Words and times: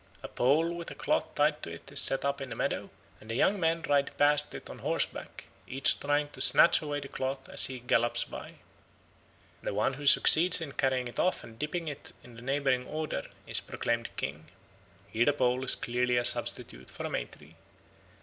A 0.23 0.27
pole 0.27 0.73
with 0.73 0.89
a 0.89 0.95
cloth 0.95 1.35
tied 1.35 1.61
to 1.61 1.71
it 1.71 1.91
is 1.91 1.99
set 2.01 2.25
up 2.25 2.41
in 2.41 2.51
a 2.51 2.55
meadow, 2.55 2.89
and 3.19 3.29
the 3.29 3.35
young 3.35 3.59
men 3.59 3.83
ride 3.83 4.09
past 4.17 4.55
it 4.55 4.67
on 4.67 4.79
horseback, 4.79 5.43
each 5.67 5.99
trying 5.99 6.27
to 6.29 6.41
snatch 6.41 6.81
away 6.81 6.99
the 6.99 7.07
cloth 7.07 7.47
as 7.47 7.67
he 7.67 7.79
gallops 7.79 8.23
by. 8.23 8.55
The 9.61 9.75
one 9.75 9.93
who 9.93 10.07
succeeds 10.07 10.59
in 10.59 10.71
carrying 10.71 11.07
it 11.07 11.19
off 11.19 11.43
and 11.43 11.59
dipping 11.59 11.87
it 11.87 12.13
in 12.23 12.33
the 12.33 12.41
neighbouring 12.41 12.87
Oder 12.89 13.27
is 13.45 13.61
proclaimed 13.61 14.09
King. 14.15 14.47
Here 15.07 15.25
the 15.25 15.33
pole 15.33 15.63
is 15.63 15.75
clearly 15.75 16.17
a 16.17 16.25
substitute 16.25 16.89
for 16.89 17.05
a 17.05 17.09
May 17.11 17.25
tree. 17.25 17.55